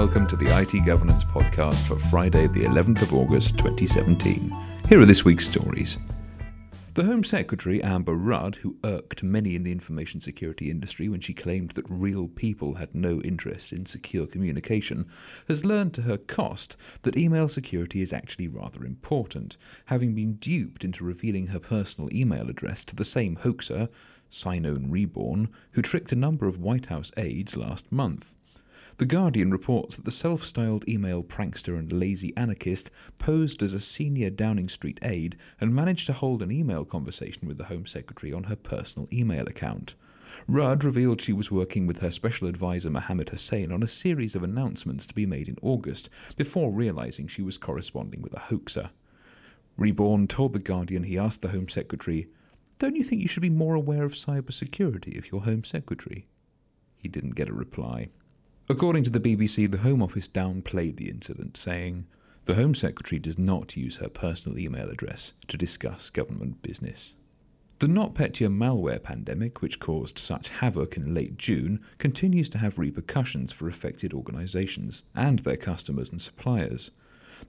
welcome 0.00 0.26
to 0.26 0.34
the 0.34 0.58
IT 0.58 0.86
Governance 0.86 1.24
Podcast 1.24 1.86
for 1.86 1.98
Friday, 2.08 2.46
the 2.46 2.64
11th 2.64 3.02
of 3.02 3.12
August 3.12 3.58
2017. 3.58 4.50
Here 4.88 4.98
are 4.98 5.04
this 5.04 5.26
week's 5.26 5.46
stories. 5.46 5.98
The 6.94 7.04
Home 7.04 7.22
Secretary, 7.22 7.82
Amber 7.82 8.14
Rudd, 8.14 8.56
who 8.56 8.78
irked 8.82 9.22
many 9.22 9.54
in 9.54 9.62
the 9.62 9.72
information 9.72 10.18
security 10.18 10.70
industry 10.70 11.10
when 11.10 11.20
she 11.20 11.34
claimed 11.34 11.72
that 11.72 11.84
real 11.90 12.28
people 12.28 12.72
had 12.72 12.94
no 12.94 13.20
interest 13.20 13.74
in 13.74 13.84
secure 13.84 14.26
communication, 14.26 15.04
has 15.48 15.66
learned 15.66 15.92
to 15.92 16.02
her 16.02 16.16
cost 16.16 16.78
that 17.02 17.18
email 17.18 17.46
security 17.46 18.00
is 18.00 18.14
actually 18.14 18.48
rather 18.48 18.86
important, 18.86 19.58
having 19.84 20.14
been 20.14 20.36
duped 20.36 20.82
into 20.82 21.04
revealing 21.04 21.48
her 21.48 21.60
personal 21.60 22.08
email 22.10 22.48
address 22.48 22.86
to 22.86 22.96
the 22.96 23.04
same 23.04 23.36
hoaxer, 23.36 23.86
Sinon 24.30 24.90
Reborn, 24.90 25.50
who 25.72 25.82
tricked 25.82 26.10
a 26.10 26.16
number 26.16 26.46
of 26.46 26.56
White 26.56 26.86
House 26.86 27.12
aides 27.18 27.54
last 27.54 27.92
month. 27.92 28.32
The 29.00 29.06
Guardian 29.06 29.50
reports 29.50 29.96
that 29.96 30.04
the 30.04 30.10
self 30.10 30.44
styled 30.44 30.86
email 30.86 31.22
prankster 31.22 31.78
and 31.78 31.90
lazy 31.90 32.36
anarchist 32.36 32.90
posed 33.18 33.62
as 33.62 33.72
a 33.72 33.80
senior 33.80 34.28
Downing 34.28 34.68
Street 34.68 34.98
aide 35.00 35.38
and 35.58 35.74
managed 35.74 36.04
to 36.08 36.12
hold 36.12 36.42
an 36.42 36.52
email 36.52 36.84
conversation 36.84 37.48
with 37.48 37.56
the 37.56 37.64
Home 37.64 37.86
Secretary 37.86 38.30
on 38.30 38.44
her 38.44 38.56
personal 38.56 39.08
email 39.10 39.46
account. 39.48 39.94
Rudd 40.46 40.84
revealed 40.84 41.22
she 41.22 41.32
was 41.32 41.50
working 41.50 41.86
with 41.86 42.00
her 42.00 42.10
special 42.10 42.46
advisor 42.46 42.90
Mohammed 42.90 43.30
Hussein 43.30 43.72
on 43.72 43.82
a 43.82 43.86
series 43.86 44.34
of 44.34 44.42
announcements 44.42 45.06
to 45.06 45.14
be 45.14 45.24
made 45.24 45.48
in 45.48 45.56
August 45.62 46.10
before 46.36 46.70
realizing 46.70 47.26
she 47.26 47.40
was 47.40 47.56
corresponding 47.56 48.20
with 48.20 48.34
a 48.34 48.40
hoaxer. 48.40 48.90
Reborn 49.78 50.26
told 50.26 50.52
The 50.52 50.58
Guardian 50.58 51.04
he 51.04 51.16
asked 51.16 51.40
the 51.40 51.48
Home 51.48 51.70
Secretary, 51.70 52.28
Don't 52.78 52.96
you 52.96 53.02
think 53.02 53.22
you 53.22 53.28
should 53.28 53.40
be 53.40 53.48
more 53.48 53.76
aware 53.76 54.04
of 54.04 54.12
cybersecurity 54.12 55.16
if 55.16 55.32
you're 55.32 55.40
Home 55.40 55.64
Secretary? 55.64 56.26
He 56.98 57.08
didn't 57.08 57.34
get 57.34 57.48
a 57.48 57.54
reply. 57.54 58.10
According 58.70 59.02
to 59.02 59.10
the 59.10 59.18
BBC, 59.18 59.68
the 59.68 59.78
Home 59.78 60.00
Office 60.00 60.28
downplayed 60.28 60.94
the 60.94 61.10
incident, 61.10 61.56
saying, 61.56 62.06
The 62.44 62.54
Home 62.54 62.72
Secretary 62.72 63.18
does 63.18 63.36
not 63.36 63.76
use 63.76 63.96
her 63.96 64.08
personal 64.08 64.60
email 64.60 64.88
address 64.88 65.32
to 65.48 65.56
discuss 65.56 66.08
government 66.08 66.62
business. 66.62 67.16
The 67.80 67.88
NotPetya 67.88 68.48
malware 68.48 69.02
pandemic, 69.02 69.60
which 69.60 69.80
caused 69.80 70.20
such 70.20 70.50
havoc 70.50 70.96
in 70.96 71.12
late 71.12 71.36
June, 71.36 71.80
continues 71.98 72.48
to 72.50 72.58
have 72.58 72.78
repercussions 72.78 73.50
for 73.50 73.66
affected 73.66 74.14
organisations 74.14 75.02
and 75.16 75.40
their 75.40 75.56
customers 75.56 76.10
and 76.10 76.22
suppliers. 76.22 76.92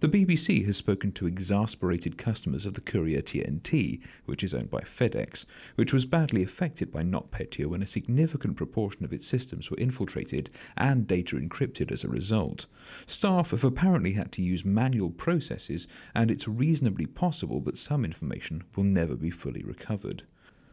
The 0.02 0.10
BBC 0.10 0.66
has 0.66 0.78
spoken 0.78 1.12
to 1.12 1.28
exasperated 1.28 2.18
customers 2.18 2.66
of 2.66 2.74
the 2.74 2.82
courier 2.82 3.22
TNT, 3.22 4.02
which 4.26 4.44
is 4.44 4.56
owned 4.56 4.72
by 4.72 4.80
FedEx, 4.80 5.46
which 5.76 5.94
was 5.94 6.06
badly 6.06 6.42
affected 6.42 6.92
by 6.92 7.04
NotPetya 7.04 7.68
when 7.68 7.84
a 7.84 7.86
significant 7.86 8.58
proportion 8.58 9.06
of 9.06 9.14
its 9.14 9.28
systems 9.28 9.70
were 9.70 9.78
infiltrated 9.78 10.50
and 10.76 11.06
data 11.06 11.36
encrypted 11.36 11.92
as 11.92 12.04
a 12.04 12.08
result. 12.08 12.66
Staff 13.06 13.52
have 13.52 13.64
apparently 13.64 14.14
had 14.14 14.32
to 14.32 14.42
use 14.42 14.66
manual 14.66 15.12
processes, 15.12 15.88
and 16.16 16.32
it's 16.32 16.48
reasonably 16.48 17.06
possible 17.06 17.60
that 17.60 17.78
some 17.78 18.04
information 18.04 18.64
will 18.76 18.86
never 18.86 19.16
be 19.16 19.30
fully 19.30 19.62
recovered. 19.62 20.24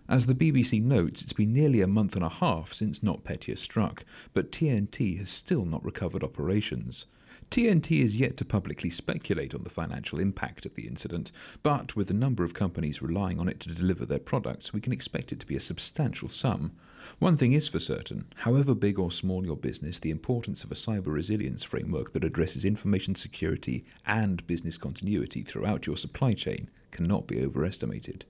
As 0.09 0.25
the 0.25 0.35
BBC 0.35 0.83
notes, 0.83 1.21
it's 1.21 1.35
been 1.35 1.53
nearly 1.53 1.83
a 1.83 1.87
month 1.87 2.17
and 2.17 2.25
a 2.25 2.31
half 2.31 2.73
since 2.73 3.01
NotPetya 3.01 3.59
struck, 3.59 4.07
but 4.33 4.51
TNT 4.51 5.19
has 5.19 5.29
still 5.29 5.67
not 5.67 5.85
recovered 5.85 6.25
operations. 6.25 7.05
TNT 7.51 8.03
is 8.03 8.19
yet 8.19 8.37
to 8.37 8.45
publicly 8.45 8.91
speculate 8.91 9.55
on 9.55 9.63
the 9.63 9.71
financial 9.71 10.21
impact 10.21 10.67
of 10.67 10.75
the 10.75 10.87
incident, 10.87 11.33
but 11.63 11.97
with 11.97 12.09
the 12.09 12.15
number 12.15 12.45
of 12.45 12.53
companies 12.53 13.01
relying 13.01 13.39
on 13.41 13.49
it 13.49 13.59
to 13.61 13.75
deliver 13.75 14.05
their 14.05 14.19
products, 14.19 14.75
we 14.75 14.83
can 14.83 14.93
expect 14.93 15.33
it 15.33 15.41
to 15.41 15.47
be 15.47 15.57
a 15.57 15.61
substantial 15.61 16.29
sum. 16.29 16.73
One 17.21 17.39
thing 17.39 17.55
is 17.55 17.67
for 17.67 17.79
certain 17.79 18.27
however 18.37 18.75
big 18.75 18.99
or 18.99 19.11
small 19.11 19.47
your 19.47 19.57
business, 19.57 19.99
the 19.99 20.11
importance 20.11 20.63
of 20.63 20.71
a 20.71 20.75
cyber 20.75 21.07
resilience 21.07 21.65
framework 21.65 22.13
that 22.13 22.25
addresses 22.25 22.67
information 22.67 23.15
security 23.15 23.85
and 24.05 24.47
business 24.47 24.77
continuity 24.77 25.43
throughout 25.43 25.87
your 25.87 25.97
supply 25.97 26.35
chain 26.35 26.69
cannot 26.91 27.27
be 27.27 27.43
overestimated. 27.43 28.27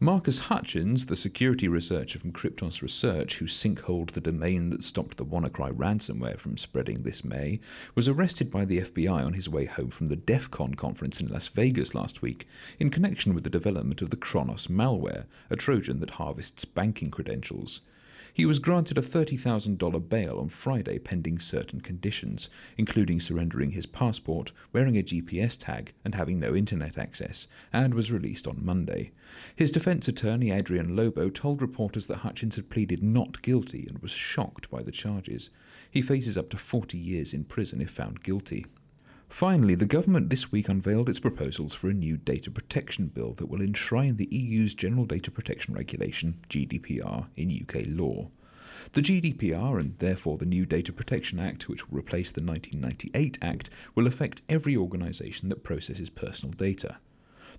Marcus 0.00 0.40
Hutchins, 0.40 1.06
the 1.06 1.14
security 1.14 1.68
researcher 1.68 2.18
from 2.18 2.32
Kryptos 2.32 2.82
Research, 2.82 3.36
who 3.36 3.46
sinkholed 3.46 4.10
the 4.10 4.20
domain 4.20 4.70
that 4.70 4.82
stopped 4.82 5.16
the 5.16 5.24
WannaCry 5.24 5.70
ransomware 5.72 6.36
from 6.36 6.56
spreading 6.56 7.02
this 7.02 7.24
May, 7.24 7.60
was 7.94 8.08
arrested 8.08 8.50
by 8.50 8.64
the 8.64 8.80
FBI 8.80 9.24
on 9.24 9.34
his 9.34 9.48
way 9.48 9.66
home 9.66 9.90
from 9.90 10.08
the 10.08 10.16
DEF 10.16 10.50
CON 10.50 10.74
conference 10.74 11.20
in 11.20 11.28
Las 11.28 11.46
Vegas 11.46 11.94
last 11.94 12.22
week 12.22 12.44
in 12.80 12.90
connection 12.90 13.34
with 13.34 13.44
the 13.44 13.50
development 13.50 14.02
of 14.02 14.10
the 14.10 14.16
Kronos 14.16 14.66
malware, 14.66 15.26
a 15.48 15.54
Trojan 15.54 16.00
that 16.00 16.10
harvests 16.10 16.64
banking 16.64 17.12
credentials. 17.12 17.80
He 18.34 18.46
was 18.46 18.58
granted 18.58 18.98
a 18.98 19.00
$30,000 19.00 20.08
bail 20.08 20.40
on 20.40 20.48
Friday 20.48 20.98
pending 20.98 21.38
certain 21.38 21.80
conditions, 21.80 22.50
including 22.76 23.20
surrendering 23.20 23.70
his 23.70 23.86
passport, 23.86 24.50
wearing 24.72 24.98
a 24.98 25.04
GPS 25.04 25.56
tag, 25.56 25.92
and 26.04 26.16
having 26.16 26.40
no 26.40 26.56
internet 26.56 26.98
access, 26.98 27.46
and 27.72 27.94
was 27.94 28.10
released 28.10 28.48
on 28.48 28.64
Monday. 28.64 29.12
His 29.54 29.70
defense 29.70 30.08
attorney, 30.08 30.50
Adrian 30.50 30.96
Lobo, 30.96 31.30
told 31.30 31.62
reporters 31.62 32.08
that 32.08 32.18
Hutchins 32.18 32.56
had 32.56 32.70
pleaded 32.70 33.04
not 33.04 33.40
guilty 33.40 33.86
and 33.88 34.00
was 34.00 34.10
shocked 34.10 34.68
by 34.68 34.82
the 34.82 34.90
charges. 34.90 35.50
He 35.88 36.02
faces 36.02 36.36
up 36.36 36.50
to 36.50 36.56
40 36.56 36.98
years 36.98 37.34
in 37.34 37.44
prison 37.44 37.80
if 37.80 37.90
found 37.90 38.24
guilty. 38.24 38.66
Finally, 39.34 39.74
the 39.74 39.84
government 39.84 40.30
this 40.30 40.52
week 40.52 40.68
unveiled 40.68 41.08
its 41.08 41.18
proposals 41.18 41.74
for 41.74 41.88
a 41.88 41.92
new 41.92 42.16
data 42.16 42.52
protection 42.52 43.08
bill 43.08 43.32
that 43.32 43.48
will 43.48 43.60
enshrine 43.60 44.16
the 44.16 44.28
EU's 44.30 44.74
General 44.74 45.04
Data 45.04 45.28
Protection 45.28 45.74
Regulation, 45.74 46.38
GDPR, 46.48 47.26
in 47.34 47.50
UK 47.50 47.82
law. 47.88 48.30
The 48.92 49.02
GDPR, 49.02 49.80
and 49.80 49.98
therefore 49.98 50.38
the 50.38 50.46
new 50.46 50.64
Data 50.64 50.92
Protection 50.92 51.40
Act, 51.40 51.68
which 51.68 51.90
will 51.90 51.98
replace 51.98 52.30
the 52.30 52.44
1998 52.44 53.38
Act, 53.42 53.70
will 53.96 54.06
affect 54.06 54.42
every 54.48 54.76
organisation 54.76 55.48
that 55.48 55.64
processes 55.64 56.10
personal 56.10 56.52
data. 56.52 56.96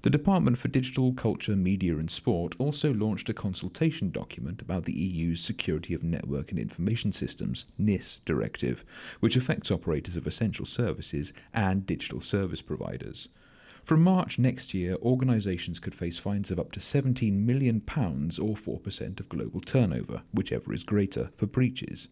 The 0.02 0.10
Department 0.10 0.58
for 0.58 0.68
Digital, 0.68 1.14
Culture, 1.14 1.56
Media 1.56 1.98
and 1.98 2.12
Sport 2.12 2.56
also 2.60 2.94
launched 2.94 3.30
a 3.30 3.34
consultation 3.34 4.12
document 4.12 4.62
about 4.62 4.86
the 4.86 4.94
EU's 4.94 5.42
Security 5.42 5.94
of 5.94 6.04
Network 6.04 6.52
and 6.52 6.60
Information 6.60 7.12
Systems 7.12 7.66
NIS 7.78 8.20
directive, 8.26 8.84
which 9.20 9.36
affects 9.36 9.72
operators 9.72 10.18
of 10.18 10.28
essential 10.28 10.66
services 10.66 11.34
and 11.54 11.86
digital 11.86 12.20
service 12.20 12.62
providers. 12.62 13.30
From 13.84 14.04
March 14.04 14.40
next 14.40 14.74
year, 14.74 14.96
organisations 15.02 15.80
could 15.80 15.94
face 15.94 16.18
fines 16.18 16.50
of 16.50 16.60
up 16.60 16.72
to 16.72 16.80
£17 16.80 17.32
million 17.34 17.78
or 17.88 18.56
4% 18.56 19.20
of 19.20 19.30
global 19.30 19.62
turnover, 19.62 20.22
whichever 20.34 20.74
is 20.74 20.84
greater, 20.84 21.30
for 21.36 21.46
breaches. 21.46 22.08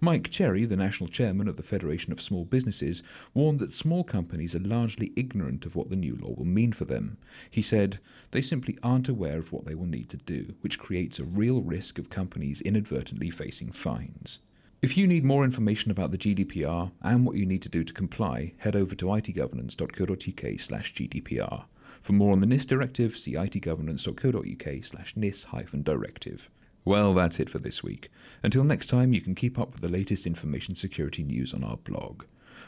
Mike 0.00 0.30
Cherry, 0.30 0.64
the 0.64 0.76
national 0.76 1.08
chairman 1.08 1.48
of 1.48 1.56
the 1.56 1.62
Federation 1.62 2.12
of 2.12 2.20
Small 2.20 2.44
Businesses, 2.44 3.02
warned 3.32 3.58
that 3.60 3.72
small 3.72 4.04
companies 4.04 4.54
are 4.54 4.60
largely 4.60 5.12
ignorant 5.16 5.64
of 5.64 5.76
what 5.76 5.90
the 5.90 5.96
new 5.96 6.16
law 6.16 6.34
will 6.34 6.44
mean 6.44 6.72
for 6.72 6.84
them. 6.84 7.16
He 7.50 7.62
said, 7.62 7.98
They 8.32 8.42
simply 8.42 8.76
aren't 8.82 9.08
aware 9.08 9.38
of 9.38 9.52
what 9.52 9.66
they 9.66 9.74
will 9.74 9.86
need 9.86 10.08
to 10.10 10.16
do, 10.16 10.54
which 10.60 10.78
creates 10.78 11.18
a 11.18 11.24
real 11.24 11.62
risk 11.62 11.98
of 11.98 12.10
companies 12.10 12.60
inadvertently 12.60 13.30
facing 13.30 13.72
fines. 13.72 14.40
If 14.82 14.98
you 14.98 15.06
need 15.06 15.24
more 15.24 15.44
information 15.44 15.90
about 15.90 16.10
the 16.10 16.18
GDPR 16.18 16.90
and 17.00 17.24
what 17.24 17.36
you 17.36 17.46
need 17.46 17.62
to 17.62 17.70
do 17.70 17.84
to 17.84 17.92
comply, 17.92 18.52
head 18.58 18.76
over 18.76 18.94
to 18.96 19.06
itgovernance.co.uk 19.06 20.60
slash 20.60 20.94
GDPR. 20.94 21.64
For 22.02 22.12
more 22.12 22.32
on 22.32 22.40
the 22.40 22.46
NIS 22.46 22.66
directive, 22.66 23.16
see 23.16 23.32
itgovernance.co.uk 23.32 24.84
slash 24.84 25.16
NIS-directive. 25.16 26.50
Well, 26.84 27.14
that's 27.14 27.40
it 27.40 27.48
for 27.48 27.58
this 27.58 27.82
week. 27.82 28.10
Until 28.42 28.64
next 28.64 28.86
time, 28.86 29.14
you 29.14 29.20
can 29.20 29.34
keep 29.34 29.58
up 29.58 29.72
with 29.72 29.80
the 29.80 29.88
latest 29.88 30.26
information 30.26 30.74
security 30.74 31.22
news 31.22 31.54
on 31.54 31.64
our 31.64 31.78
blog. 31.78 32.24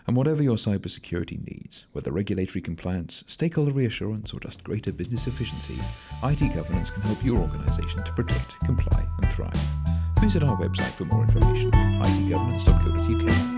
And 0.06 0.16
whatever 0.16 0.43
your 0.43 0.56
cybersecurity 0.56 1.44
needs, 1.47 1.84
whether 1.93 2.12
regulatory 2.12 2.62
compliance, 2.62 3.25
stakeholder 3.26 3.72
reassurance, 3.72 4.32
or 4.32 4.41
just 4.41 4.65
greater 4.65 4.93
business 4.93 5.26
efficiency, 5.26 5.78
IT 6.22 6.55
Governance 6.55 6.91
can 6.91 7.03
help 7.03 7.25
your 7.25 7.38
organization 7.38 8.05
to 8.05 8.12
protect, 8.12 8.59
comply, 8.60 9.06
and 9.21 9.32
thrive. 9.32 9.60
Visit 10.21 10.44
our 10.44 10.56
website 10.56 10.93
for 10.93 11.05
more 11.06 11.25
information, 11.25 11.71
itgovernance.co.uk. 11.72 13.56